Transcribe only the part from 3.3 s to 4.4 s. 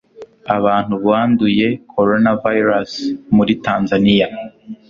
muri Tanzania